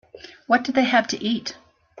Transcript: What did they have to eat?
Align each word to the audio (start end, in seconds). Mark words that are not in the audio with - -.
What 0.47 0.63
did 0.63 0.73
they 0.73 0.85
have 0.85 1.05
to 1.09 1.23
eat? 1.23 1.53